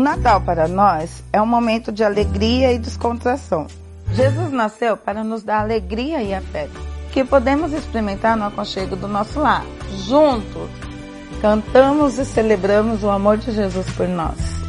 [0.00, 3.66] O Natal para nós é um momento de alegria e descontração.
[4.14, 6.72] Jesus nasceu para nos dar alegria e afeto,
[7.12, 9.62] que podemos experimentar no aconchego do nosso lar.
[10.06, 10.70] Juntos,
[11.42, 14.59] cantamos e celebramos o amor de Jesus por nós.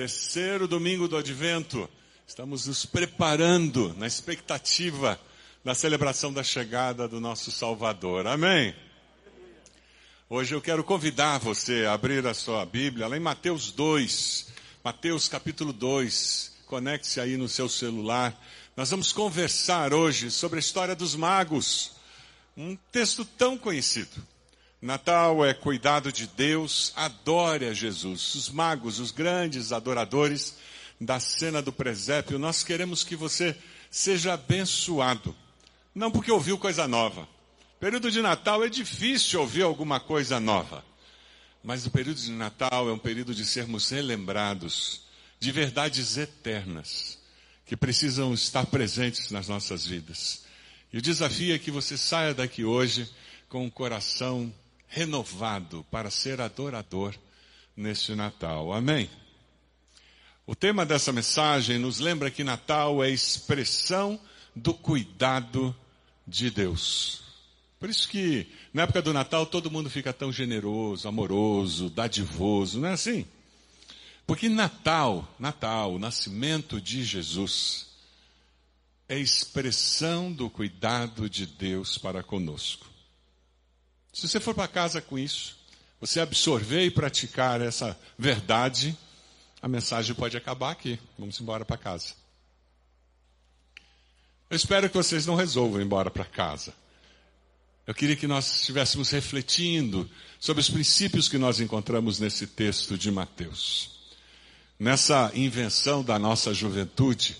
[0.00, 1.86] Terceiro domingo do advento.
[2.26, 5.20] Estamos nos preparando na expectativa
[5.62, 8.26] da celebração da chegada do nosso Salvador.
[8.26, 8.74] Amém?
[10.26, 14.46] Hoje eu quero convidar você a abrir a sua Bíblia lá em Mateus 2.
[14.82, 16.60] Mateus capítulo 2.
[16.64, 18.34] Conecte-se aí no seu celular.
[18.74, 21.92] Nós vamos conversar hoje sobre a história dos magos.
[22.56, 24.26] Um texto tão conhecido.
[24.82, 28.34] Natal é cuidado de Deus, adore a Jesus.
[28.34, 30.56] Os magos, os grandes adoradores
[30.98, 33.54] da cena do presépio, nós queremos que você
[33.90, 35.36] seja abençoado.
[35.94, 37.28] Não porque ouviu coisa nova.
[37.78, 40.82] Período de Natal é difícil ouvir alguma coisa nova.
[41.62, 45.02] Mas o período de Natal é um período de sermos relembrados
[45.38, 47.18] de verdades eternas
[47.66, 50.42] que precisam estar presentes nas nossas vidas.
[50.90, 53.08] E o desafio é que você saia daqui hoje
[53.48, 54.52] com o coração
[54.90, 57.14] renovado para ser adorador
[57.76, 58.72] neste Natal.
[58.72, 59.08] Amém?
[60.44, 64.20] O tema dessa mensagem nos lembra que Natal é expressão
[64.54, 65.74] do cuidado
[66.26, 67.22] de Deus.
[67.78, 72.88] Por isso que na época do Natal todo mundo fica tão generoso, amoroso, dadivoso, não
[72.88, 73.24] é assim?
[74.26, 77.86] Porque Natal, Natal, o nascimento de Jesus,
[79.08, 82.89] é expressão do cuidado de Deus para conosco.
[84.12, 85.56] Se você for para casa com isso,
[86.00, 88.96] você absorver e praticar essa verdade,
[89.62, 90.98] a mensagem pode acabar aqui.
[91.18, 92.14] Vamos embora para casa.
[94.48, 96.74] Eu espero que vocês não resolvam ir embora para casa.
[97.86, 103.10] Eu queria que nós estivéssemos refletindo sobre os princípios que nós encontramos nesse texto de
[103.10, 103.90] Mateus.
[104.78, 107.36] Nessa invenção da nossa juventude,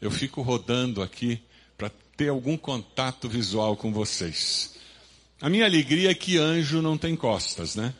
[0.00, 1.42] eu fico rodando aqui
[1.76, 4.77] para ter algum contato visual com vocês.
[5.40, 7.94] A minha alegria é que anjo não tem costas, né?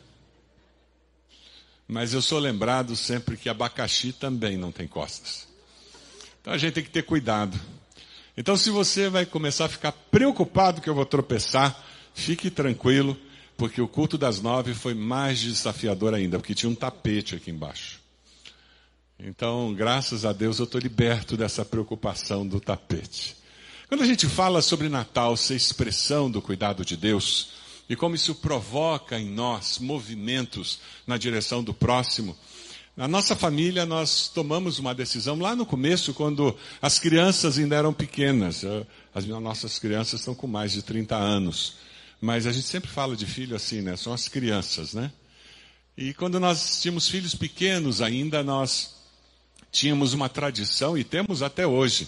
[1.87, 5.47] Mas eu sou lembrado sempre que abacaxi também não tem costas.
[6.41, 7.59] Então a gente tem que ter cuidado.
[8.35, 11.81] Então se você vai começar a ficar preocupado que eu vou tropeçar,
[12.13, 13.17] fique tranquilo,
[13.57, 17.99] porque o culto das nove foi mais desafiador ainda, porque tinha um tapete aqui embaixo.
[19.17, 23.35] Então, graças a Deus, eu estou liberto dessa preocupação do tapete.
[23.89, 27.49] Quando a gente fala sobre Natal ser expressão do cuidado de Deus,
[27.89, 32.37] e como isso provoca em nós movimentos na direção do próximo,
[32.95, 37.91] na nossa família nós tomamos uma decisão lá no começo, quando as crianças ainda eram
[37.91, 38.63] pequenas.
[39.11, 41.77] As nossas crianças estão com mais de 30 anos.
[42.21, 43.97] Mas a gente sempre fala de filho assim, né?
[43.97, 45.11] São as crianças, né?
[45.97, 48.97] E quando nós tínhamos filhos pequenos ainda, nós
[49.71, 52.07] tínhamos uma tradição, e temos até hoje,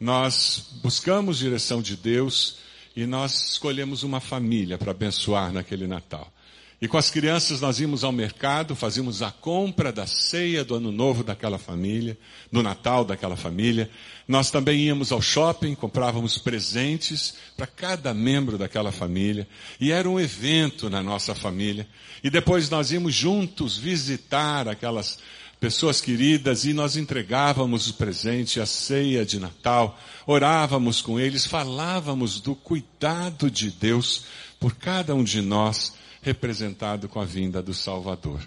[0.00, 2.58] nós buscamos direção de Deus
[2.94, 6.32] e nós escolhemos uma família para abençoar naquele Natal.
[6.80, 10.92] E com as crianças nós íamos ao mercado, fazíamos a compra da ceia do ano
[10.92, 12.16] novo daquela família,
[12.52, 13.90] do Natal daquela família.
[14.28, 19.48] Nós também íamos ao shopping, comprávamos presentes para cada membro daquela família.
[19.80, 21.84] E era um evento na nossa família.
[22.22, 25.18] E depois nós íamos juntos visitar aquelas
[25.60, 32.40] pessoas queridas, e nós entregávamos o presente, a ceia de Natal, orávamos com eles, falávamos
[32.40, 34.24] do cuidado de Deus
[34.60, 38.40] por cada um de nós, representado com a vinda do Salvador.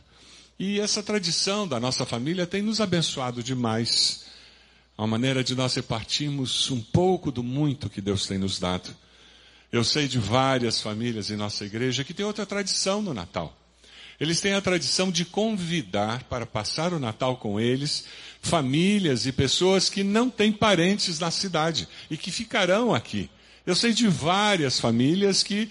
[0.58, 4.26] E essa tradição da nossa família tem nos abençoado demais.
[4.98, 8.96] A maneira de nós repartirmos um pouco do muito que Deus tem nos dado.
[9.72, 13.58] Eu sei de várias famílias em nossa igreja que tem outra tradição no Natal.
[14.22, 18.06] Eles têm a tradição de convidar para passar o Natal com eles
[18.40, 23.32] famílias e pessoas que não têm parentes na cidade e que ficarão aqui.
[23.66, 25.68] Eu sei de várias famílias que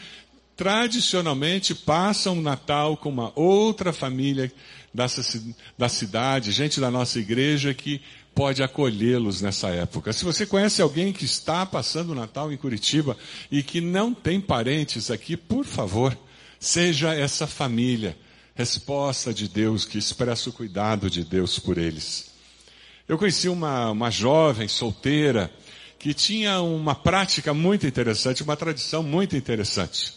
[0.56, 4.52] tradicionalmente passam o Natal com uma outra família
[4.92, 5.22] dessa,
[5.78, 8.02] da cidade, gente da nossa igreja que
[8.34, 10.12] pode acolhê-los nessa época.
[10.12, 13.16] Se você conhece alguém que está passando o Natal em Curitiba
[13.48, 16.18] e que não tem parentes aqui, por favor,
[16.58, 18.16] seja essa família
[18.60, 22.30] resposta de Deus que expressa o cuidado de Deus por eles.
[23.08, 25.50] Eu conheci uma, uma jovem solteira
[25.98, 30.12] que tinha uma prática muito interessante, uma tradição muito interessante.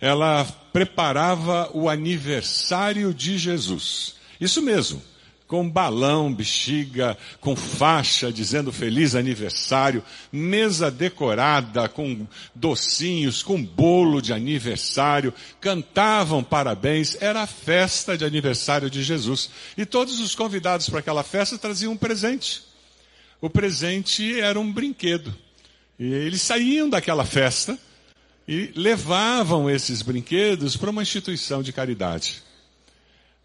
[0.00, 4.16] Ela preparava o aniversário de Jesus.
[4.38, 5.02] Isso mesmo
[5.48, 14.34] com balão, bexiga, com faixa dizendo feliz aniversário, mesa decorada com docinhos, com bolo de
[14.34, 19.50] aniversário, cantavam parabéns, era a festa de aniversário de Jesus.
[19.76, 22.62] E todos os convidados para aquela festa traziam um presente.
[23.40, 25.34] O presente era um brinquedo.
[25.98, 27.78] E eles saíam daquela festa
[28.46, 32.42] e levavam esses brinquedos para uma instituição de caridade.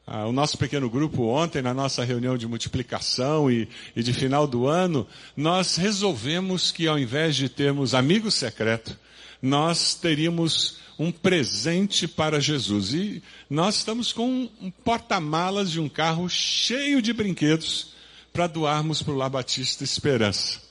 [0.05, 4.45] Ah, o nosso pequeno grupo ontem, na nossa reunião de multiplicação e, e, de final
[4.45, 8.99] do ano, nós resolvemos que ao invés de termos amigo secreto,
[9.41, 12.93] nós teríamos um presente para Jesus.
[12.93, 17.93] E nós estamos com um, um porta-malas de um carro cheio de brinquedos
[18.33, 20.61] para doarmos para o La Batista Esperança.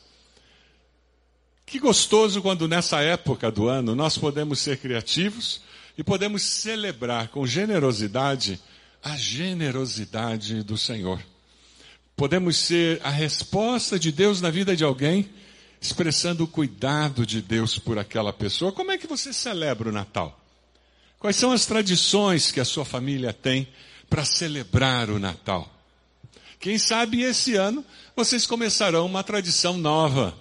[1.64, 5.62] Que gostoso quando nessa época do ano nós podemos ser criativos
[5.96, 8.60] e podemos celebrar com generosidade
[9.02, 11.20] a generosidade do Senhor.
[12.16, 15.28] Podemos ser a resposta de Deus na vida de alguém,
[15.80, 18.70] expressando o cuidado de Deus por aquela pessoa.
[18.70, 20.38] Como é que você celebra o Natal?
[21.18, 23.66] Quais são as tradições que a sua família tem
[24.08, 25.68] para celebrar o Natal?
[26.60, 27.84] Quem sabe esse ano
[28.14, 30.36] vocês começarão uma tradição nova.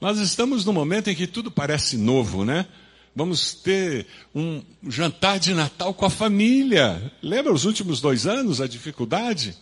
[0.00, 2.66] Nós estamos num momento em que tudo parece novo, né?
[3.16, 7.12] Vamos ter um jantar de Natal com a família.
[7.22, 9.56] Lembra os últimos dois anos, a dificuldade?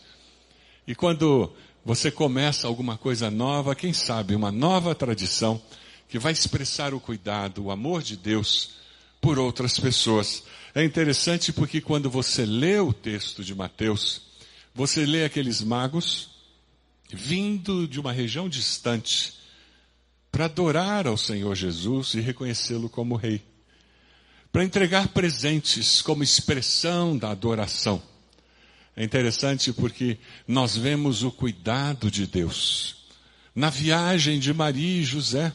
[0.86, 1.52] E quando
[1.84, 5.60] você começa alguma coisa nova, quem sabe uma nova tradição
[6.08, 8.70] que vai expressar o cuidado, o amor de Deus
[9.20, 10.44] por outras pessoas.
[10.74, 14.22] É interessante porque quando você lê o texto de Mateus,
[14.74, 16.30] você lê aqueles magos
[17.12, 19.41] vindo de uma região distante
[20.32, 23.42] para adorar ao Senhor Jesus e reconhecê-lo como Rei,
[24.50, 28.02] para entregar presentes como expressão da adoração.
[28.96, 30.18] É interessante porque
[30.48, 32.96] nós vemos o cuidado de Deus
[33.54, 35.52] na viagem de Maria e José.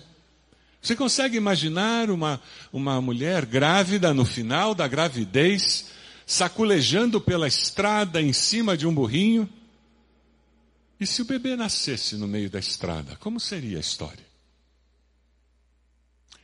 [0.79, 2.39] Você consegue imaginar uma,
[2.71, 5.87] uma mulher grávida no final da gravidez,
[6.25, 9.49] saculejando pela estrada em cima de um burrinho?
[10.99, 14.26] E se o bebê nascesse no meio da estrada, como seria a história?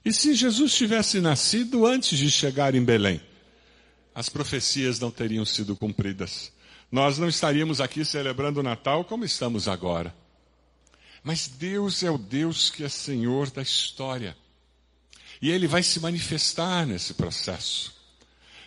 [0.05, 3.21] E se Jesus tivesse nascido antes de chegar em Belém?
[4.13, 6.51] As profecias não teriam sido cumpridas.
[6.91, 10.13] Nós não estaríamos aqui celebrando o Natal como estamos agora.
[11.23, 14.35] Mas Deus é o Deus que é Senhor da história.
[15.41, 17.93] E Ele vai se manifestar nesse processo.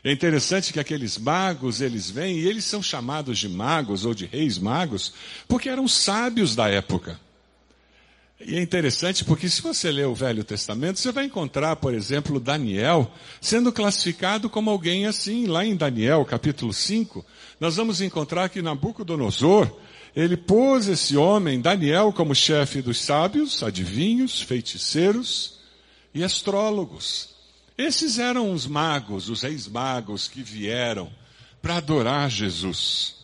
[0.03, 4.25] É interessante que aqueles magos, eles vêm e eles são chamados de magos ou de
[4.25, 5.13] reis magos,
[5.49, 7.21] porque eram sábios da época.
[8.39, 12.39] E é interessante porque se você ler o Velho Testamento, você vai encontrar, por exemplo,
[12.39, 13.11] Daniel
[13.41, 17.25] sendo classificado como alguém assim, lá em Daniel, capítulo 5,
[17.59, 19.75] nós vamos encontrar que Nabucodonosor,
[20.15, 25.59] ele pôs esse homem, Daniel, como chefe dos sábios, adivinhos, feiticeiros
[26.15, 27.35] e astrólogos.
[27.77, 31.11] Esses eram os magos, os reis magos que vieram
[31.63, 33.17] para adorar Jesus.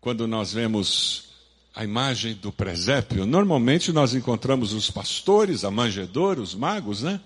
[0.00, 1.29] Quando nós vemos
[1.74, 7.20] a imagem do presépio, normalmente nós encontramos os pastores, a manjedoura, os magos, né?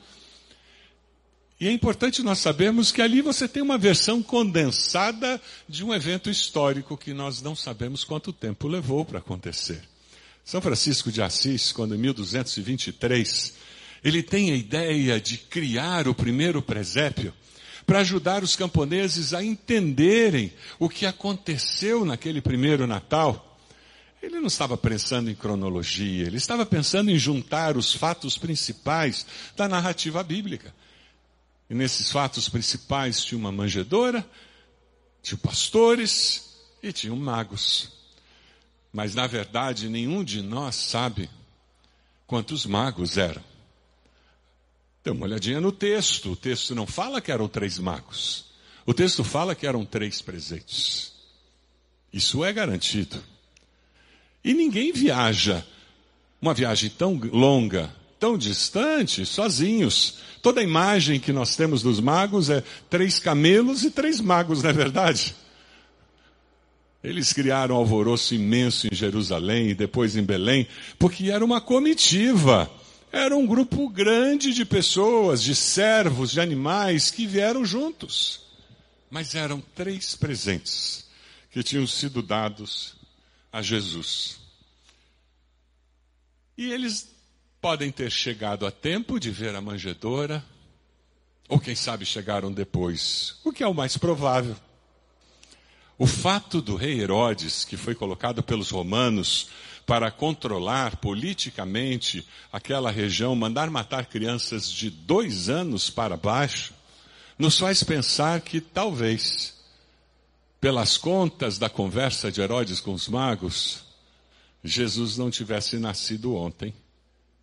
[1.58, 6.28] E é importante nós sabermos que ali você tem uma versão condensada de um evento
[6.28, 9.80] histórico que nós não sabemos quanto tempo levou para acontecer.
[10.44, 13.54] São Francisco de Assis, quando em 1223,
[14.02, 17.32] ele tem a ideia de criar o primeiro presépio
[17.86, 23.53] para ajudar os camponeses a entenderem o que aconteceu naquele primeiro Natal
[24.25, 29.26] ele não estava pensando em cronologia, ele estava pensando em juntar os fatos principais
[29.57, 30.75] da narrativa bíblica.
[31.69, 34.26] E nesses fatos principais tinha uma manjedoura,
[35.23, 37.93] tinha pastores e tinham magos.
[38.93, 41.28] Mas na verdade nenhum de nós sabe
[42.26, 43.43] quantos magos eram.
[45.04, 46.33] Dê uma olhadinha no texto.
[46.33, 48.47] O texto não fala que eram três magos.
[48.87, 51.12] O texto fala que eram três presentes.
[52.11, 53.23] Isso é garantido.
[54.44, 55.64] E ninguém viaja
[56.40, 60.18] uma viagem tão longa, tão distante, sozinhos.
[60.42, 64.68] Toda a imagem que nós temos dos magos é três camelos e três magos, não
[64.68, 65.34] é verdade?
[67.02, 70.66] Eles criaram um alvoroço imenso em Jerusalém e depois em Belém,
[70.98, 72.70] porque era uma comitiva.
[73.10, 78.40] Era um grupo grande de pessoas, de servos, de animais que vieram juntos.
[79.10, 81.04] Mas eram três presentes
[81.50, 82.94] que tinham sido dados
[83.54, 84.40] a Jesus.
[86.58, 87.14] E eles
[87.61, 90.44] podem ter chegado a tempo de ver a manjedoura,
[91.49, 94.56] ou quem sabe chegaram depois, o que é o mais provável.
[95.96, 99.50] O fato do rei Herodes, que foi colocado pelos romanos
[99.87, 106.75] para controlar politicamente aquela região, mandar matar crianças de dois anos para baixo,
[107.38, 109.53] nos faz pensar que talvez,
[110.64, 113.85] pelas contas da conversa de Herodes com os magos,
[114.64, 116.73] Jesus não tivesse nascido ontem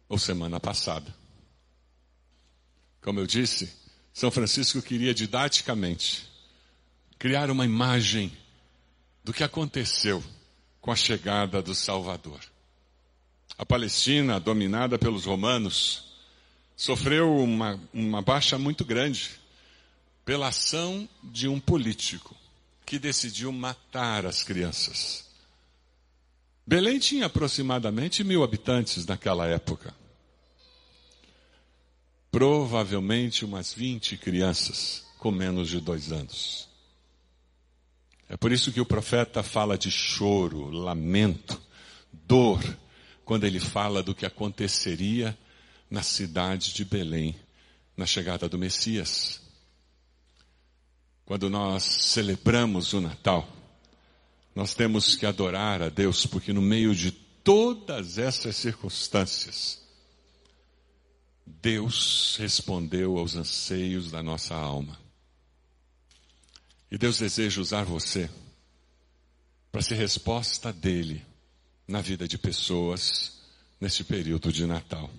[0.09, 1.13] ou semana passada.
[2.99, 3.71] Como eu disse,
[4.11, 6.27] São Francisco queria didaticamente
[7.19, 8.35] criar uma imagem
[9.23, 10.23] do que aconteceu
[10.81, 12.39] com a chegada do Salvador.
[13.55, 16.05] A Palestina, dominada pelos romanos,
[16.75, 19.39] sofreu uma, uma baixa muito grande
[20.25, 22.40] pela ação de um político
[22.91, 25.23] que decidiu matar as crianças.
[26.67, 29.95] Belém tinha aproximadamente mil habitantes naquela época.
[32.29, 36.67] Provavelmente umas 20 crianças com menos de dois anos.
[38.27, 41.61] É por isso que o profeta fala de choro, lamento,
[42.11, 42.61] dor,
[43.23, 45.37] quando ele fala do que aconteceria
[45.89, 47.37] na cidade de Belém,
[47.95, 49.50] na chegada do Messias.
[51.25, 53.47] Quando nós celebramos o Natal,
[54.55, 59.81] nós temos que adorar a Deus, porque no meio de todas essas circunstâncias,
[61.45, 64.99] Deus respondeu aos anseios da nossa alma.
[66.89, 68.29] E Deus deseja usar você
[69.71, 71.25] para ser resposta dele
[71.87, 73.39] na vida de pessoas
[73.79, 75.09] nesse período de Natal.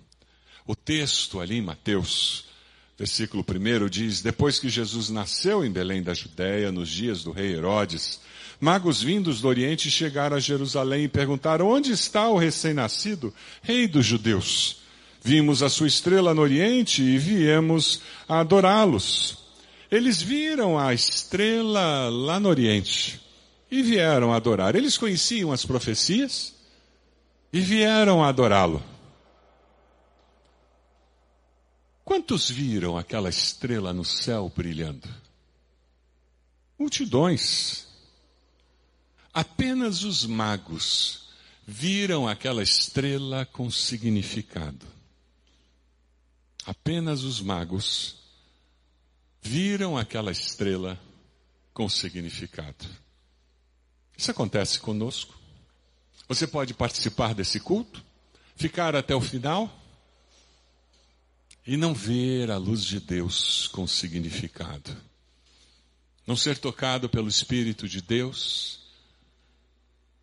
[0.66, 2.44] O texto ali em Mateus,
[3.02, 7.52] versículo 1 diz: Depois que Jesus nasceu em Belém da Judéia, nos dias do rei
[7.52, 8.20] Herodes,
[8.60, 14.06] magos vindos do Oriente chegaram a Jerusalém e perguntaram: Onde está o recém-nascido, rei dos
[14.06, 14.82] judeus?
[15.20, 19.38] Vimos a sua estrela no Oriente e viemos a adorá-los.
[19.90, 23.20] Eles viram a estrela lá no Oriente
[23.68, 24.76] e vieram adorar.
[24.76, 26.54] Eles conheciam as profecias
[27.52, 28.91] e vieram adorá-lo.
[32.04, 35.08] Quantos viram aquela estrela no céu brilhando?
[36.78, 37.86] Multidões.
[39.32, 41.28] Apenas os magos
[41.66, 44.86] viram aquela estrela com significado.
[46.66, 48.16] Apenas os magos
[49.40, 51.00] viram aquela estrela
[51.72, 52.84] com significado.
[54.16, 55.34] Isso acontece conosco.
[56.28, 58.04] Você pode participar desse culto,
[58.54, 59.81] ficar até o final
[61.66, 64.96] e não ver a luz de Deus com significado.
[66.26, 68.80] Não ser tocado pelo Espírito de Deus,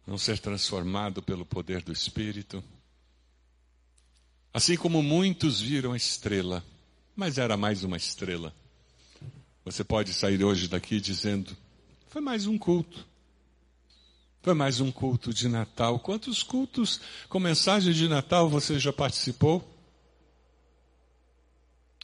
[0.05, 2.63] não ser transformado pelo poder do Espírito.
[4.53, 6.63] Assim como muitos viram a estrela,
[7.15, 8.53] mas era mais uma estrela.
[9.63, 11.55] Você pode sair hoje daqui dizendo:
[12.07, 13.07] foi mais um culto.
[14.41, 15.99] Foi mais um culto de Natal.
[15.99, 19.78] Quantos cultos com mensagem de Natal você já participou?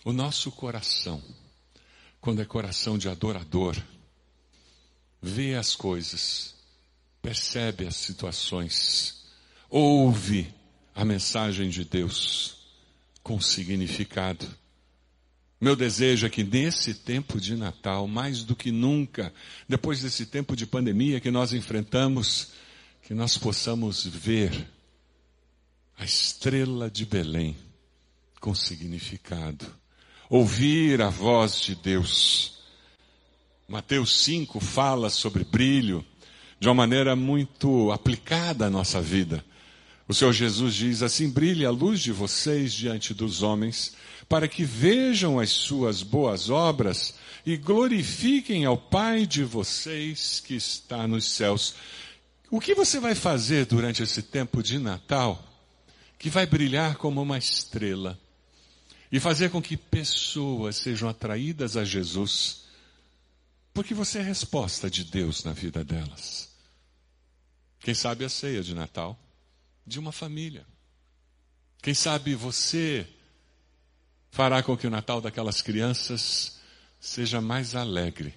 [0.05, 1.19] O nosso coração,
[2.21, 3.75] quando é coração de adorador,
[5.19, 6.53] vê as coisas,
[7.23, 9.25] percebe as situações,
[9.67, 10.53] ouve
[10.93, 12.67] a mensagem de Deus
[13.23, 14.47] com significado.
[15.59, 19.33] Meu desejo é que nesse tempo de Natal, mais do que nunca,
[19.67, 22.49] depois desse tempo de pandemia que nós enfrentamos,
[23.01, 24.69] que nós possamos ver
[25.97, 27.57] a estrela de Belém
[28.39, 29.65] com significado,
[30.29, 32.53] ouvir a voz de Deus.
[33.67, 36.05] Mateus 5 fala sobre brilho
[36.59, 39.43] de uma maneira muito aplicada à nossa vida.
[40.07, 43.93] O Senhor Jesus diz assim: brilhe a luz de vocês diante dos homens,
[44.29, 47.15] para que vejam as suas boas obras
[47.45, 51.75] e glorifiquem ao Pai de vocês que está nos céus.
[52.51, 55.43] O que você vai fazer durante esse tempo de Natal
[56.17, 58.17] que vai brilhar como uma estrela
[59.11, 62.65] e fazer com que pessoas sejam atraídas a Jesus?
[63.73, 66.49] Porque você é a resposta de Deus na vida delas.
[67.79, 69.19] Quem sabe a ceia de Natal?
[69.85, 70.65] de uma família.
[71.81, 73.07] Quem sabe você
[74.31, 76.59] fará com que o Natal daquelas crianças
[76.99, 78.33] seja mais alegre.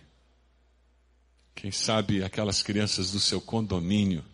[1.54, 4.24] Quem sabe aquelas crianças do seu condomínio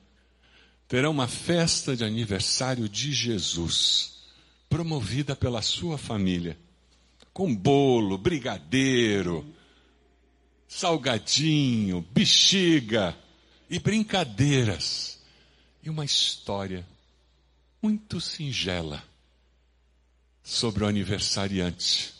[0.88, 4.13] terão uma festa de aniversário de Jesus,
[4.74, 6.58] promovida pela sua família,
[7.32, 9.46] com bolo, brigadeiro,
[10.66, 13.16] salgadinho, bexiga
[13.70, 15.22] e brincadeiras
[15.80, 16.84] e uma história
[17.80, 19.00] muito singela
[20.42, 22.12] sobre o aniversariante.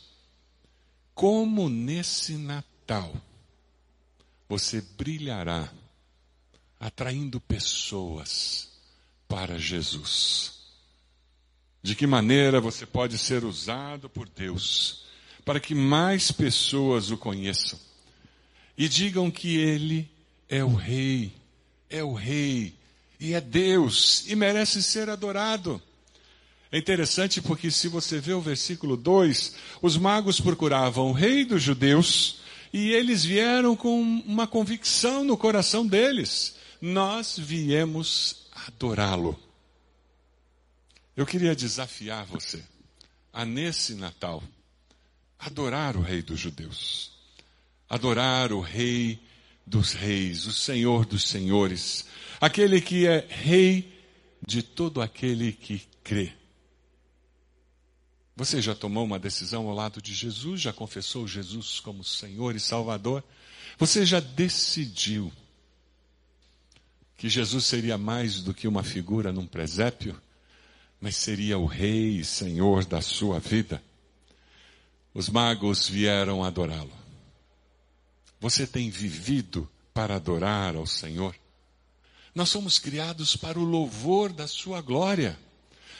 [1.12, 3.12] Como nesse Natal
[4.48, 5.72] você brilhará
[6.78, 8.68] atraindo pessoas
[9.26, 10.63] para Jesus.
[11.84, 15.04] De que maneira você pode ser usado por Deus
[15.44, 17.78] para que mais pessoas o conheçam
[18.74, 20.10] e digam que Ele
[20.48, 21.30] é o Rei,
[21.90, 22.72] é o Rei
[23.20, 25.78] e é Deus e merece ser adorado.
[26.72, 31.62] É interessante porque se você vê o versículo 2, os magos procuravam o rei dos
[31.62, 32.38] judeus
[32.72, 36.54] e eles vieram com uma convicção no coração deles.
[36.80, 39.38] Nós viemos adorá-lo.
[41.16, 42.62] Eu queria desafiar você
[43.32, 44.42] a nesse Natal
[45.38, 47.12] adorar o rei dos judeus.
[47.88, 49.20] Adorar o rei
[49.66, 52.06] dos reis, o senhor dos senhores,
[52.40, 54.02] aquele que é rei
[54.46, 56.32] de todo aquele que crê.
[58.36, 60.60] Você já tomou uma decisão ao lado de Jesus?
[60.60, 63.22] Já confessou Jesus como Senhor e Salvador?
[63.78, 65.32] Você já decidiu
[67.16, 70.20] que Jesus seria mais do que uma figura num presépio,
[71.04, 73.82] mas seria o Rei e Senhor da sua vida?
[75.12, 76.94] Os magos vieram adorá-lo.
[78.40, 81.36] Você tem vivido para adorar ao Senhor?
[82.34, 85.38] Nós somos criados para o louvor da sua glória.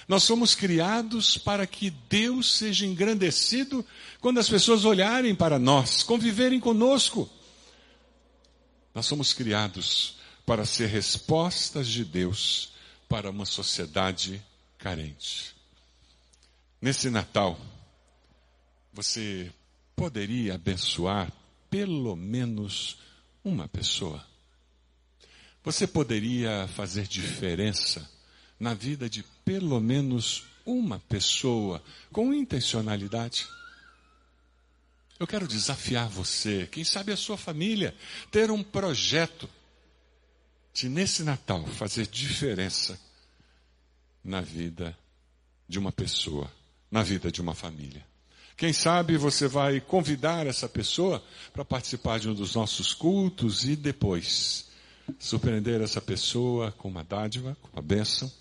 [0.09, 3.85] Nós somos criados para que Deus seja engrandecido
[4.23, 7.29] quando as pessoas olharem para nós, conviverem conosco.
[8.95, 12.73] Nós somos criados para ser respostas de Deus
[13.07, 14.43] para uma sociedade
[14.85, 15.57] carente.
[16.79, 17.59] Nesse Natal,
[18.93, 19.51] você
[19.97, 21.33] poderia abençoar
[21.71, 22.99] pelo menos
[23.43, 24.23] uma pessoa.
[25.65, 28.07] Você poderia fazer diferença
[28.61, 33.49] na vida de pelo menos uma pessoa com intencionalidade.
[35.19, 37.97] Eu quero desafiar você, quem sabe a sua família,
[38.31, 39.49] ter um projeto
[40.75, 43.01] de nesse Natal fazer diferença
[44.25, 44.97] na vida
[45.69, 46.51] de uma pessoa,
[46.91, 48.05] na vida de uma família.
[48.57, 53.77] Quem sabe você vai convidar essa pessoa para participar de um dos nossos cultos e
[53.77, 54.71] depois
[55.19, 58.33] surpreender essa pessoa com uma dádiva, com uma bênção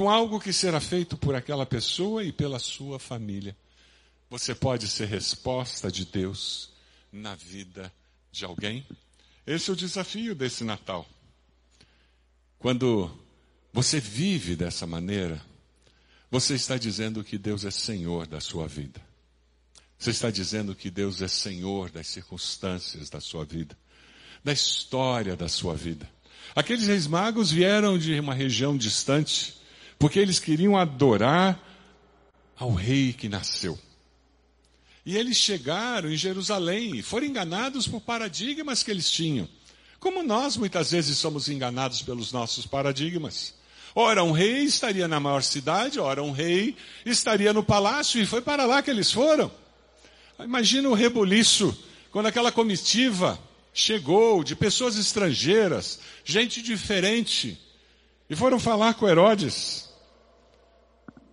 [0.00, 3.56] com algo que será feito por aquela pessoa e pela sua família.
[4.28, 6.70] Você pode ser resposta de Deus
[7.12, 7.92] na vida
[8.30, 8.86] de alguém?
[9.46, 11.06] Esse é o desafio desse Natal.
[12.58, 13.10] Quando
[13.72, 15.40] você vive dessa maneira,
[16.30, 19.00] você está dizendo que Deus é Senhor da sua vida.
[19.98, 23.76] Você está dizendo que Deus é Senhor das circunstâncias da sua vida,
[24.42, 26.08] da história da sua vida.
[26.54, 29.54] Aqueles reis magos vieram de uma região distante,
[29.98, 31.60] porque eles queriam adorar
[32.56, 33.78] ao rei que nasceu.
[35.04, 39.48] E eles chegaram em Jerusalém e foram enganados por paradigmas que eles tinham.
[39.98, 43.54] Como nós muitas vezes somos enganados pelos nossos paradigmas.
[43.94, 48.40] Ora, um rei estaria na maior cidade, ora, um rei estaria no palácio, e foi
[48.40, 49.50] para lá que eles foram.
[50.38, 51.76] Imagina o rebuliço,
[52.10, 53.38] quando aquela comitiva
[53.72, 57.58] chegou de pessoas estrangeiras, gente diferente,
[58.28, 59.88] e foram falar com Herodes.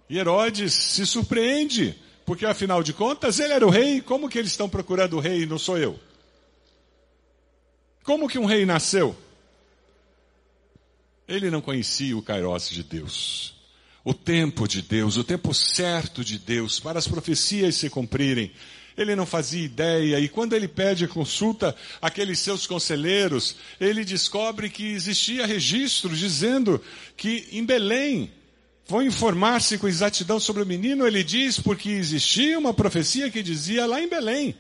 [0.10, 4.52] E Herodes se surpreende, porque afinal de contas ele era o rei, como que eles
[4.52, 6.00] estão procurando o rei e não sou eu?
[8.04, 9.16] Como que um rei nasceu?
[11.28, 13.54] Ele não conhecia o Kairos de Deus,
[14.04, 18.52] o tempo de Deus, o tempo certo de Deus para as profecias se cumprirem.
[18.98, 24.88] Ele não fazia ideia, e quando ele pede consulta àqueles seus conselheiros, ele descobre que
[24.88, 26.82] existia registro dizendo
[27.16, 28.32] que em Belém
[28.88, 33.86] vão informar-se com exatidão sobre o menino, ele diz, porque existia uma profecia que dizia
[33.86, 34.56] lá em Belém: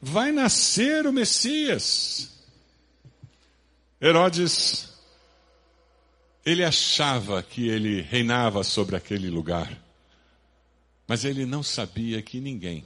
[0.00, 2.30] vai nascer o Messias.
[4.00, 4.91] Herodes,
[6.44, 9.80] ele achava que ele reinava sobre aquele lugar,
[11.06, 12.84] mas ele não sabia que ninguém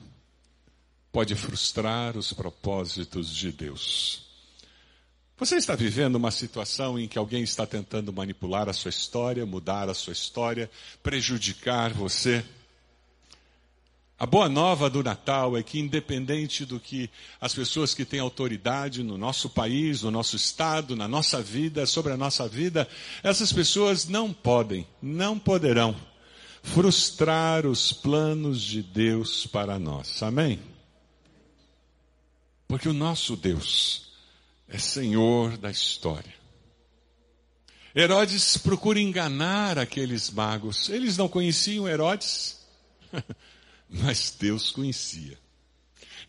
[1.10, 4.26] pode frustrar os propósitos de Deus.
[5.38, 9.88] Você está vivendo uma situação em que alguém está tentando manipular a sua história, mudar
[9.88, 10.70] a sua história,
[11.02, 12.44] prejudicar você?
[14.18, 19.02] A boa nova do Natal é que, independente do que as pessoas que têm autoridade
[19.02, 22.88] no nosso país, no nosso estado, na nossa vida, sobre a nossa vida,
[23.22, 25.94] essas pessoas não podem, não poderão
[26.62, 30.22] frustrar os planos de Deus para nós.
[30.22, 30.60] Amém?
[32.66, 34.12] Porque o nosso Deus,
[34.66, 36.34] é Senhor da história.
[37.94, 40.88] Herodes procura enganar aqueles magos.
[40.88, 42.58] Eles não conheciam Herodes,
[43.88, 45.38] mas Deus conhecia.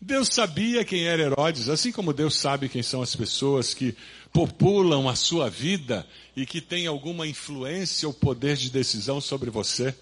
[0.00, 3.96] Deus sabia quem era Herodes, assim como Deus sabe quem são as pessoas que
[4.32, 9.94] populam a sua vida e que têm alguma influência ou poder de decisão sobre você.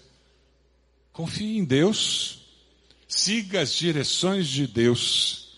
[1.11, 2.41] Confie em Deus,
[3.07, 5.57] siga as direções de Deus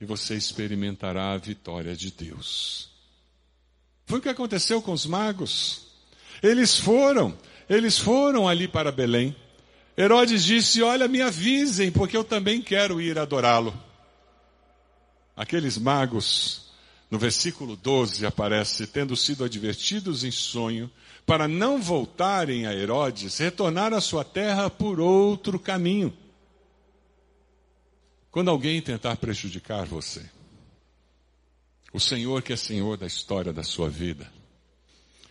[0.00, 2.90] e você experimentará a vitória de Deus.
[4.06, 5.86] Foi o que aconteceu com os magos.
[6.42, 7.38] Eles foram,
[7.70, 9.36] eles foram ali para Belém.
[9.96, 13.74] Herodes disse: Olha, me avisem, porque eu também quero ir adorá-lo.
[15.36, 16.72] Aqueles magos,
[17.10, 20.90] no versículo 12 aparece, tendo sido advertidos em sonho,
[21.26, 26.16] para não voltarem a Herodes, retornar à sua terra por outro caminho.
[28.30, 30.24] Quando alguém tentar prejudicar você,
[31.92, 34.32] o Senhor que é Senhor da história da sua vida,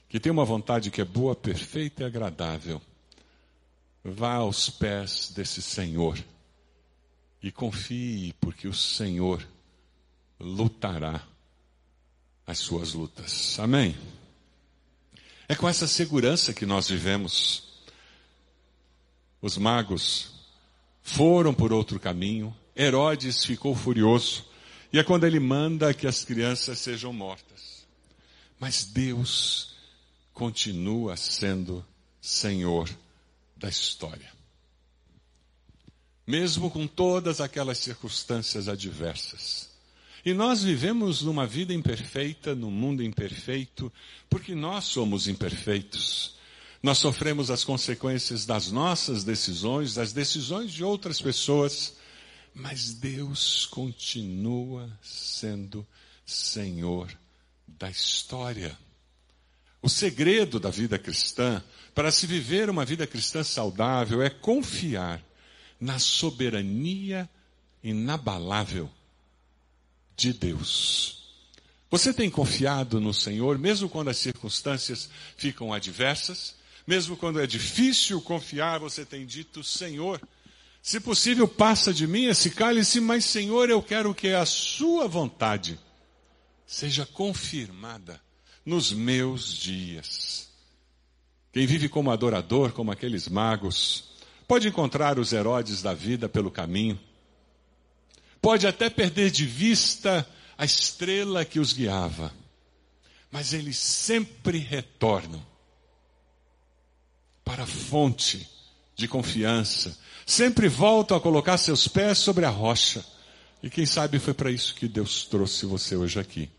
[0.07, 2.79] que tem uma vontade que é boa, perfeita e agradável,
[4.13, 6.17] Vá aos pés desse Senhor
[7.41, 9.45] e confie, porque o Senhor
[10.39, 11.25] lutará
[12.45, 13.57] as suas lutas.
[13.59, 13.95] Amém?
[15.47, 17.63] É com essa segurança que nós vivemos.
[19.41, 20.31] Os magos
[21.01, 24.45] foram por outro caminho, Herodes ficou furioso,
[24.93, 27.87] e é quando ele manda que as crianças sejam mortas.
[28.59, 29.75] Mas Deus
[30.33, 31.83] continua sendo
[32.21, 32.89] Senhor
[33.61, 34.29] da história.
[36.25, 39.69] Mesmo com todas aquelas circunstâncias adversas.
[40.25, 43.91] E nós vivemos numa vida imperfeita, num mundo imperfeito,
[44.29, 46.35] porque nós somos imperfeitos.
[46.81, 51.95] Nós sofremos as consequências das nossas decisões, das decisões de outras pessoas,
[52.53, 55.85] mas Deus continua sendo
[56.25, 57.11] Senhor
[57.67, 58.77] da história.
[59.81, 61.63] O segredo da vida cristã,
[61.95, 65.23] para se viver uma vida cristã saudável, é confiar
[65.79, 67.27] na soberania
[67.83, 68.89] inabalável
[70.15, 71.23] de Deus.
[71.89, 78.21] Você tem confiado no Senhor, mesmo quando as circunstâncias ficam adversas, mesmo quando é difícil
[78.21, 80.21] confiar, você tem dito, Senhor,
[80.81, 85.79] se possível, passa de mim esse cálice, mas Senhor, eu quero que a sua vontade
[86.65, 88.21] seja confirmada
[88.65, 90.49] nos meus dias.
[91.51, 94.11] Quem vive como adorador, como aqueles magos,
[94.47, 96.99] pode encontrar os Herodes da vida pelo caminho,
[98.41, 102.33] pode até perder de vista a estrela que os guiava,
[103.31, 105.45] mas eles sempre retornam
[107.43, 108.47] para a fonte
[108.95, 113.03] de confiança, sempre voltam a colocar seus pés sobre a rocha.
[113.63, 116.49] E quem sabe foi para isso que Deus trouxe você hoje aqui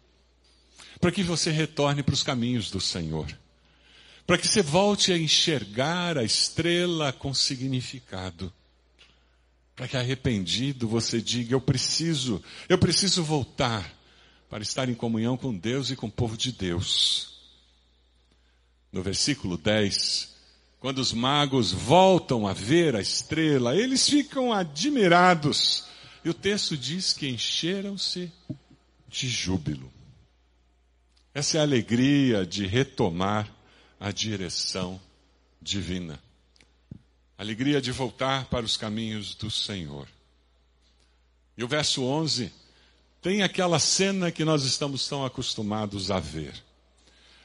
[1.03, 3.27] para que você retorne para os caminhos do Senhor.
[4.25, 8.53] Para que você volte a enxergar a estrela com significado.
[9.75, 13.93] Para que arrependido você diga: Eu preciso, eu preciso voltar
[14.49, 17.33] para estar em comunhão com Deus e com o povo de Deus.
[18.93, 20.33] No versículo 10,
[20.79, 25.85] quando os magos voltam a ver a estrela, eles ficam admirados.
[26.25, 28.31] E o texto diz que encheram-se
[29.09, 29.91] de júbilo.
[31.35, 33.51] Essa é a alegria de retomar
[33.99, 35.01] a direção
[35.63, 36.23] divina.
[37.39, 40.07] Alegria de voltar para os caminhos do Senhor.
[41.57, 42.53] E o verso 11
[43.23, 46.53] tem aquela cena que nós estamos tão acostumados a ver.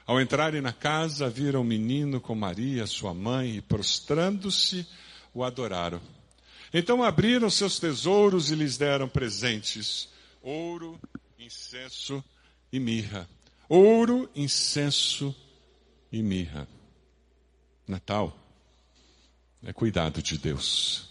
[0.06, 4.86] Ao entrarem na casa, viram o menino com Maria, sua mãe, e prostrando-se,
[5.34, 6.02] o adoraram.
[6.73, 10.10] Então abriram seus tesouros e lhes deram presentes:
[10.41, 11.00] ouro,
[11.39, 12.21] incenso
[12.71, 13.28] e mirra
[13.67, 15.36] ouro, incenso
[16.12, 16.67] e mirra.
[17.88, 18.38] Natal
[19.63, 21.10] é cuidado de Deus.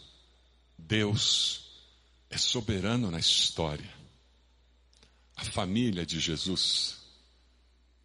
[0.78, 1.84] Deus
[2.30, 3.94] é soberano na história.
[5.34, 6.98] A família de Jesus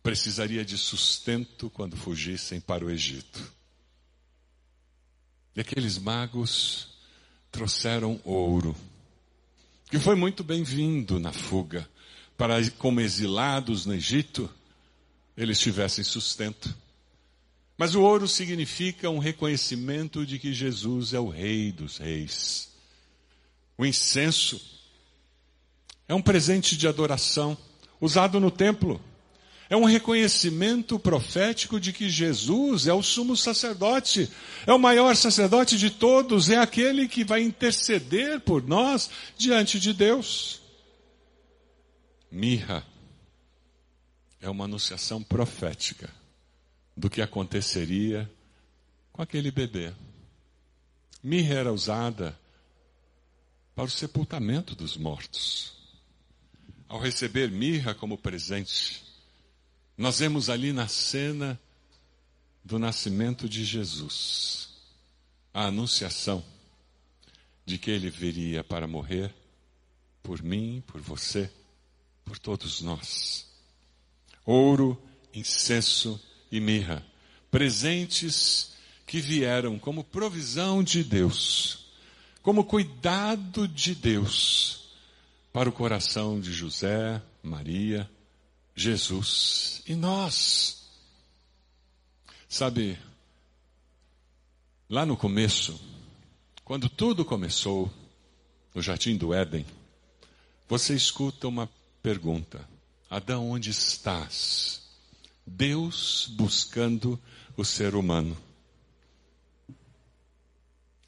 [0.03, 3.53] precisaria de sustento quando fugissem para o Egito.
[5.55, 6.97] E aqueles magos
[7.51, 8.75] trouxeram ouro,
[9.89, 11.89] que foi muito bem-vindo na fuga
[12.41, 14.49] para, como exilados no Egito,
[15.37, 16.75] eles tivessem sustento.
[17.77, 22.71] Mas o ouro significa um reconhecimento de que Jesus é o Rei dos Reis.
[23.77, 24.59] O incenso
[26.07, 27.55] é um presente de adoração
[28.01, 28.99] usado no templo.
[29.69, 34.27] É um reconhecimento profético de que Jesus é o sumo sacerdote,
[34.65, 39.93] é o maior sacerdote de todos, é aquele que vai interceder por nós diante de
[39.93, 40.60] Deus.
[42.31, 42.85] Mirra
[44.39, 46.09] é uma anunciação profética
[46.95, 48.31] do que aconteceria
[49.11, 49.93] com aquele bebê.
[51.21, 52.39] Mirra era usada
[53.75, 55.73] para o sepultamento dos mortos.
[56.87, 59.03] Ao receber mirra como presente,
[59.97, 61.59] nós vemos ali na cena
[62.63, 64.69] do nascimento de Jesus
[65.53, 66.43] a anunciação
[67.65, 69.33] de que ele viria para morrer
[70.23, 71.51] por mim, por você,
[72.25, 73.47] por todos nós.
[74.45, 75.01] Ouro,
[75.33, 76.19] incenso
[76.51, 77.05] e mirra,
[77.49, 78.73] presentes
[79.05, 81.91] que vieram como provisão de Deus,
[82.41, 84.91] como cuidado de Deus
[85.51, 88.09] para o coração de José, Maria,
[88.75, 90.89] Jesus e nós.
[92.47, 92.97] Sabe,
[94.89, 95.79] lá no começo,
[96.63, 97.91] quando tudo começou,
[98.73, 99.65] no jardim do Éden,
[100.67, 101.69] você escuta uma
[102.01, 102.67] pergunta:
[103.09, 104.81] Adão, onde estás?
[105.45, 107.19] Deus buscando
[107.57, 108.37] o ser humano.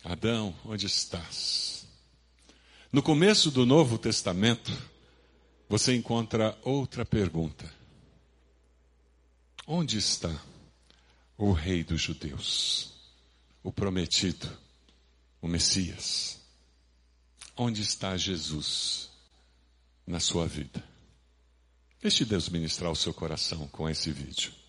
[0.04, 1.88] Adão, onde estás?
[2.92, 4.72] No começo do Novo Testamento,
[5.70, 7.72] você encontra outra pergunta:
[9.66, 10.34] Onde está
[11.38, 12.94] o Rei dos Judeus,
[13.64, 14.48] o prometido,
[15.42, 16.40] o Messias?
[17.56, 19.13] Onde está Jesus
[20.06, 20.84] na sua vida?
[22.02, 24.63] Deixe Deus ministrar o seu coração com esse vídeo.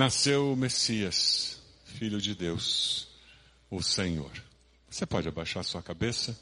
[0.00, 3.06] Nasceu o Messias, Filho de Deus,
[3.70, 4.32] o Senhor.
[4.88, 6.34] Você pode abaixar sua cabeça?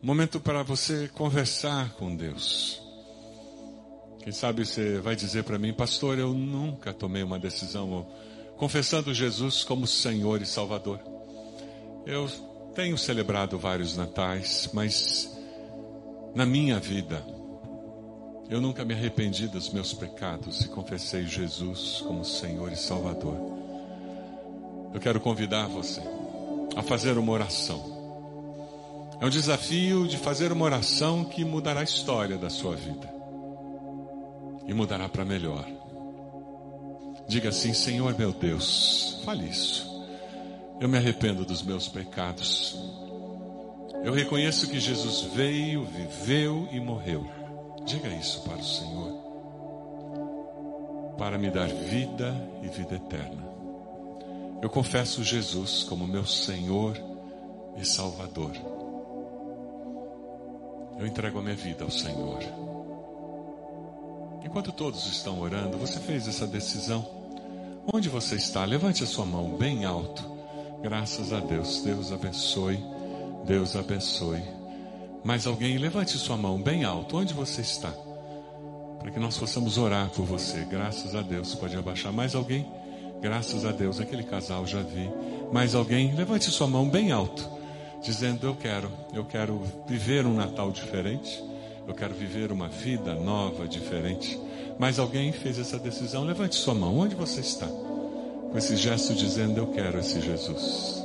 [0.00, 2.80] Momento para você conversar com Deus.
[4.22, 8.08] Quem sabe você vai dizer para mim, pastor, eu nunca tomei uma decisão
[8.56, 11.00] confessando Jesus como Senhor e Salvador.
[12.06, 12.28] Eu
[12.76, 15.36] tenho celebrado vários natais, mas
[16.32, 17.26] na minha vida,
[18.48, 23.36] eu nunca me arrependi dos meus pecados e confessei Jesus como Senhor e Salvador.
[24.92, 26.00] Eu quero convidar você
[26.76, 27.92] a fazer uma oração.
[29.20, 33.12] É um desafio de fazer uma oração que mudará a história da sua vida.
[34.66, 35.66] e mudará para melhor.
[37.28, 39.86] Diga assim: Senhor meu Deus, fale isso.
[40.80, 42.76] Eu me arrependo dos meus pecados.
[44.02, 47.26] Eu reconheço que Jesus veio, viveu e morreu.
[47.84, 49.12] Diga isso para o Senhor.
[51.18, 53.44] Para me dar vida e vida eterna.
[54.62, 56.96] Eu confesso Jesus como meu Senhor
[57.76, 58.52] e Salvador.
[60.98, 62.38] Eu entrego a minha vida ao Senhor.
[64.44, 67.04] Enquanto todos estão orando, você fez essa decisão?
[67.92, 68.64] Onde você está?
[68.64, 70.24] Levante a sua mão bem alto.
[70.82, 71.82] Graças a Deus.
[71.82, 72.82] Deus abençoe.
[73.44, 74.42] Deus abençoe.
[75.24, 77.16] Mais alguém, levante sua mão bem alto.
[77.16, 77.92] Onde você está?
[79.00, 80.64] Para que nós possamos orar por você.
[80.70, 81.54] Graças a Deus.
[81.54, 82.70] Pode abaixar mais alguém?
[83.20, 84.00] Graças a Deus.
[84.00, 85.10] Aquele casal já vi.
[85.52, 86.14] Mais alguém?
[86.14, 87.54] Levante sua mão bem alto
[88.04, 91.42] dizendo: Eu quero, eu quero viver um Natal diferente,
[91.88, 94.38] eu quero viver uma vida nova, diferente.
[94.78, 96.24] Mas alguém fez essa decisão?
[96.24, 97.66] Levante sua mão, onde você está?
[97.66, 101.03] Com esse gesto dizendo: Eu quero esse Jesus.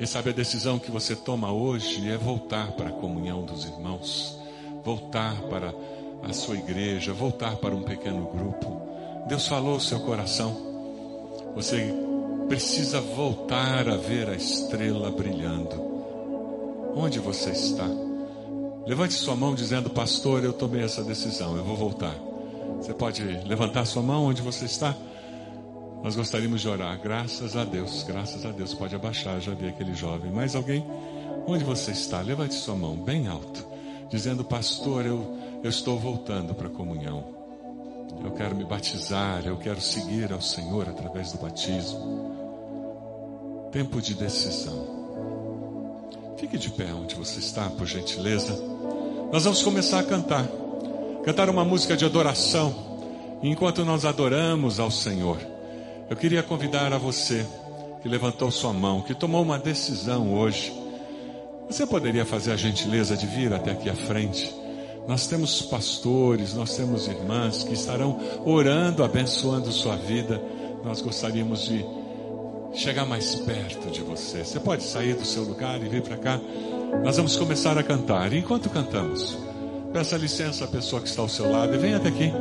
[0.00, 4.34] Quem sabe a decisão que você toma hoje é voltar para a comunhão dos irmãos,
[4.82, 5.74] voltar para
[6.22, 8.80] a sua igreja, voltar para um pequeno grupo.
[9.28, 10.56] Deus falou o seu coração.
[11.54, 11.92] Você
[12.48, 15.78] precisa voltar a ver a estrela brilhando.
[16.96, 17.86] Onde você está?
[18.86, 22.14] Levante sua mão dizendo, pastor, eu tomei essa decisão, eu vou voltar.
[22.78, 24.96] Você pode levantar sua mão onde você está?
[26.02, 26.98] Nós gostaríamos de orar.
[27.00, 28.72] Graças a Deus, graças a Deus.
[28.74, 30.30] Pode abaixar, já vi aquele jovem.
[30.30, 30.84] Mais alguém?
[31.46, 32.20] Onde você está?
[32.20, 33.66] Levante sua mão bem alto,
[34.08, 37.24] dizendo, pastor, eu, eu estou voltando para a comunhão.
[38.24, 42.30] Eu quero me batizar, eu quero seguir ao Senhor através do batismo.
[43.70, 45.00] Tempo de decisão.
[46.36, 48.58] Fique de pé onde você está, por gentileza.
[49.30, 50.46] Nós vamos começar a cantar.
[51.24, 52.74] Cantar uma música de adoração.
[53.42, 55.38] Enquanto nós adoramos ao Senhor,
[56.10, 57.46] eu queria convidar a você
[58.02, 60.72] que levantou sua mão, que tomou uma decisão hoje.
[61.68, 64.52] Você poderia fazer a gentileza de vir até aqui à frente?
[65.06, 70.42] Nós temos pastores, nós temos irmãs que estarão orando, abençoando sua vida.
[70.84, 71.86] Nós gostaríamos de
[72.74, 74.44] chegar mais perto de você.
[74.44, 76.40] Você pode sair do seu lugar e vir para cá.
[77.04, 78.32] Nós vamos começar a cantar.
[78.32, 79.38] Enquanto cantamos,
[79.92, 82.32] peça licença à pessoa que está ao seu lado e venha até aqui.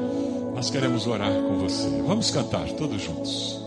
[0.56, 1.88] Nós queremos orar com você.
[2.06, 3.59] Vamos cantar todos juntos.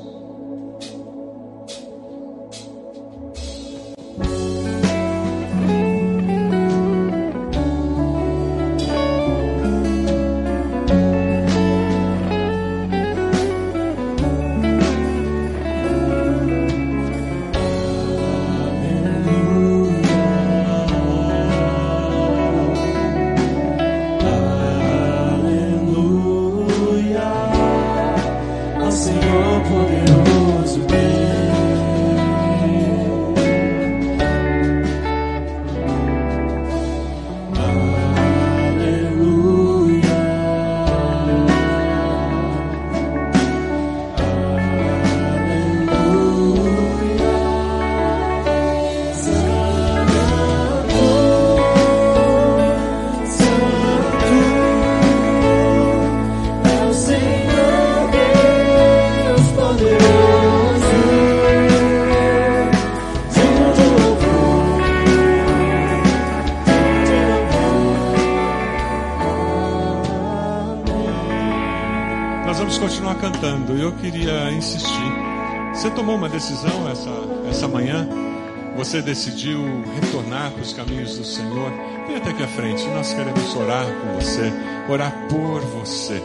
[78.93, 79.59] Você decidiu
[79.95, 81.73] retornar para os caminhos do Senhor,
[82.07, 82.87] vem até aqui à frente.
[82.89, 84.53] Nós queremos orar com você,
[84.87, 86.23] orar por você.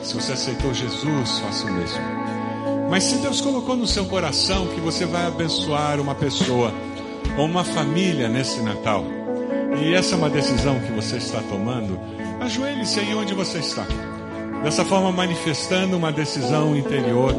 [0.00, 1.98] Se você aceitou Jesus, faça o mesmo.
[2.88, 6.72] Mas se Deus colocou no seu coração que você vai abençoar uma pessoa
[7.36, 9.04] ou uma família nesse Natal,
[9.82, 11.98] e essa é uma decisão que você está tomando,
[12.40, 13.84] ajoelhe-se aí onde você está.
[14.62, 17.34] Dessa forma, manifestando uma decisão interior,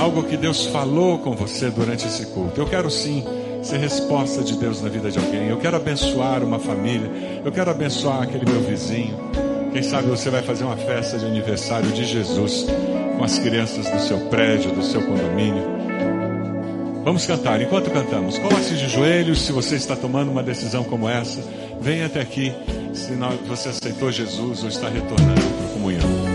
[0.00, 2.60] algo que Deus falou com você durante esse culto.
[2.60, 3.24] Eu quero sim
[3.66, 5.48] ser resposta de Deus na vida de alguém.
[5.48, 7.10] Eu quero abençoar uma família.
[7.44, 9.16] Eu quero abençoar aquele meu vizinho.
[9.72, 12.66] Quem sabe você vai fazer uma festa de aniversário de Jesus
[13.18, 15.64] com as crianças do seu prédio, do seu condomínio.
[17.04, 17.60] Vamos cantar.
[17.60, 21.40] Enquanto cantamos, coloque-se de joelhos se você está tomando uma decisão como essa.
[21.80, 22.52] Venha até aqui
[22.94, 23.12] se
[23.46, 26.25] você aceitou Jesus ou está retornando para a comunhão.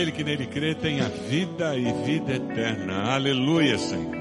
[0.00, 3.12] Aquele que nele crê tenha vida e vida eterna.
[3.12, 4.16] Aleluia, Senhor.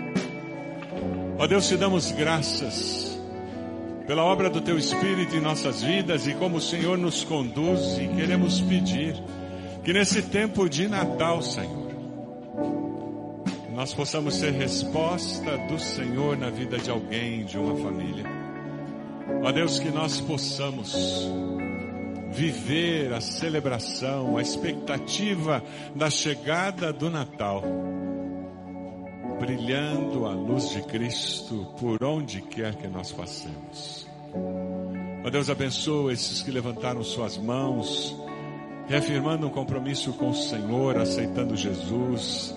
[1.38, 3.17] Ó Deus, te damos graças
[4.05, 8.09] pela obra do Teu Espírito em nossas vidas e como o Senhor nos conduz e
[8.09, 9.15] queremos pedir
[9.82, 11.93] que nesse tempo de Natal, Senhor,
[13.73, 18.25] nós possamos ser resposta do Senhor na vida de alguém, de uma família.
[19.43, 21.30] Ó Deus, que nós possamos
[22.32, 25.63] viver a celebração, a expectativa
[25.95, 27.63] da chegada do Natal,
[29.39, 34.07] brilhando a luz de Cristo por onde quer que nós passemos.
[35.25, 38.15] Ó Deus, abençoa esses que levantaram suas mãos,
[38.88, 42.55] reafirmando um compromisso com o Senhor, aceitando Jesus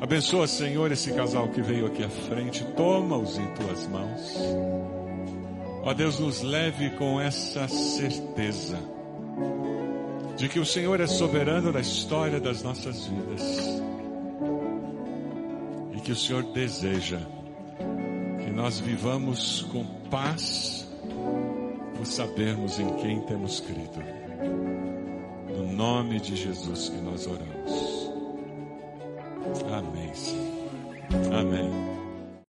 [0.00, 2.64] Abençoa, Senhor, esse casal que veio aqui à frente.
[2.74, 4.34] Toma-os em tuas mãos.
[5.82, 8.78] Ó Deus, nos leve com essa certeza
[10.36, 13.82] de que o Senhor é soberano da história das nossas vidas
[15.92, 17.20] e que o Senhor deseja
[18.42, 20.88] que nós vivamos com paz
[21.94, 24.02] por sabermos em quem temos crido.
[25.48, 28.10] No nome de Jesus que nós oramos.
[29.70, 31.34] Amém, Senhor.
[31.34, 31.99] Amém.